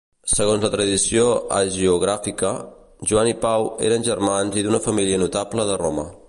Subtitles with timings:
[0.29, 1.25] Segons la tradició
[1.57, 2.53] hagiogràfica,
[3.11, 6.13] Joan i Pau eren germans i d'una família notable de Roma.